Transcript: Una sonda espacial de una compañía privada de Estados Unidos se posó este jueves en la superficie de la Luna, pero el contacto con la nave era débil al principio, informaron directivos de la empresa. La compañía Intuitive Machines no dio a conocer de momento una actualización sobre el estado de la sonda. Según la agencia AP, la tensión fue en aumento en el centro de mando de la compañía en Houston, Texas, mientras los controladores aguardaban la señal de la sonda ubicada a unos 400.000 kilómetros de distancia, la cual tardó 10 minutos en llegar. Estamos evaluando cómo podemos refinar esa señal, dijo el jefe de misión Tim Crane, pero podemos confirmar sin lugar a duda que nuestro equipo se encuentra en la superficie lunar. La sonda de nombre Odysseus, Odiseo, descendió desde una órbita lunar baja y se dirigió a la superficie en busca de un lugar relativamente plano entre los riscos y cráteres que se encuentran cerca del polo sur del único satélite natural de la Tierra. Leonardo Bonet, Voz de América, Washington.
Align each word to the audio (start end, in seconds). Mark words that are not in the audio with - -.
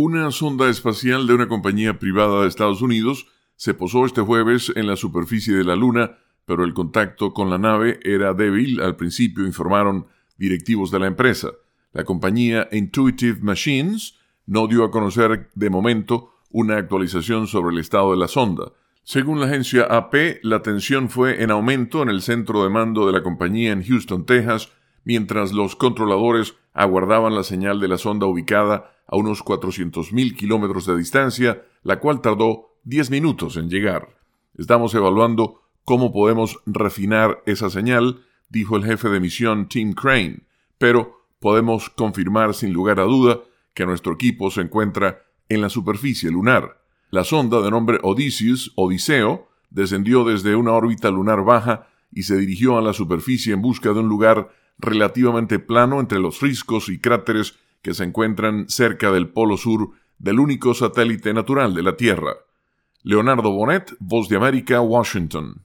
Una 0.00 0.30
sonda 0.30 0.68
espacial 0.68 1.26
de 1.26 1.34
una 1.34 1.48
compañía 1.48 1.98
privada 1.98 2.42
de 2.42 2.46
Estados 2.46 2.82
Unidos 2.82 3.26
se 3.56 3.74
posó 3.74 4.06
este 4.06 4.20
jueves 4.20 4.70
en 4.76 4.86
la 4.86 4.94
superficie 4.94 5.56
de 5.56 5.64
la 5.64 5.74
Luna, 5.74 6.18
pero 6.44 6.62
el 6.62 6.72
contacto 6.72 7.34
con 7.34 7.50
la 7.50 7.58
nave 7.58 7.98
era 8.04 8.32
débil 8.32 8.80
al 8.80 8.94
principio, 8.94 9.44
informaron 9.44 10.06
directivos 10.36 10.92
de 10.92 11.00
la 11.00 11.08
empresa. 11.08 11.48
La 11.92 12.04
compañía 12.04 12.68
Intuitive 12.70 13.40
Machines 13.42 14.14
no 14.46 14.68
dio 14.68 14.84
a 14.84 14.92
conocer 14.92 15.50
de 15.56 15.68
momento 15.68 16.30
una 16.52 16.76
actualización 16.76 17.48
sobre 17.48 17.74
el 17.74 17.80
estado 17.80 18.12
de 18.12 18.18
la 18.18 18.28
sonda. 18.28 18.70
Según 19.02 19.40
la 19.40 19.46
agencia 19.46 19.82
AP, 19.82 20.38
la 20.44 20.62
tensión 20.62 21.08
fue 21.08 21.42
en 21.42 21.50
aumento 21.50 22.04
en 22.04 22.08
el 22.08 22.22
centro 22.22 22.62
de 22.62 22.70
mando 22.70 23.04
de 23.04 23.14
la 23.14 23.24
compañía 23.24 23.72
en 23.72 23.82
Houston, 23.82 24.26
Texas, 24.26 24.70
mientras 25.02 25.52
los 25.52 25.74
controladores 25.74 26.54
aguardaban 26.72 27.34
la 27.34 27.42
señal 27.42 27.80
de 27.80 27.88
la 27.88 27.98
sonda 27.98 28.26
ubicada 28.26 28.92
a 29.08 29.16
unos 29.16 29.44
400.000 29.44 30.36
kilómetros 30.36 30.86
de 30.86 30.96
distancia, 30.96 31.64
la 31.82 31.98
cual 31.98 32.20
tardó 32.20 32.76
10 32.84 33.10
minutos 33.10 33.56
en 33.56 33.68
llegar. 33.68 34.16
Estamos 34.56 34.94
evaluando 34.94 35.62
cómo 35.84 36.12
podemos 36.12 36.60
refinar 36.66 37.42
esa 37.46 37.70
señal, 37.70 38.22
dijo 38.48 38.76
el 38.76 38.84
jefe 38.84 39.08
de 39.08 39.20
misión 39.20 39.68
Tim 39.68 39.94
Crane, 39.94 40.40
pero 40.76 41.24
podemos 41.40 41.88
confirmar 41.90 42.54
sin 42.54 42.72
lugar 42.72 43.00
a 43.00 43.04
duda 43.04 43.40
que 43.74 43.86
nuestro 43.86 44.12
equipo 44.12 44.50
se 44.50 44.60
encuentra 44.60 45.22
en 45.48 45.62
la 45.62 45.70
superficie 45.70 46.30
lunar. 46.30 46.82
La 47.10 47.24
sonda 47.24 47.62
de 47.62 47.70
nombre 47.70 47.98
Odysseus, 48.02 48.72
Odiseo, 48.76 49.48
descendió 49.70 50.24
desde 50.24 50.56
una 50.56 50.72
órbita 50.72 51.10
lunar 51.10 51.44
baja 51.44 51.88
y 52.12 52.24
se 52.24 52.36
dirigió 52.36 52.76
a 52.76 52.82
la 52.82 52.92
superficie 52.92 53.54
en 53.54 53.62
busca 53.62 53.92
de 53.92 54.00
un 54.00 54.08
lugar 54.08 54.50
relativamente 54.78 55.58
plano 55.58 56.00
entre 56.00 56.18
los 56.18 56.40
riscos 56.40 56.88
y 56.88 56.98
cráteres 56.98 57.58
que 57.88 57.94
se 57.94 58.04
encuentran 58.04 58.68
cerca 58.68 59.10
del 59.10 59.30
polo 59.30 59.56
sur 59.56 59.92
del 60.18 60.40
único 60.40 60.74
satélite 60.74 61.32
natural 61.32 61.72
de 61.72 61.82
la 61.82 61.96
Tierra. 61.96 62.34
Leonardo 63.02 63.50
Bonet, 63.50 63.96
Voz 63.98 64.28
de 64.28 64.36
América, 64.36 64.82
Washington. 64.82 65.54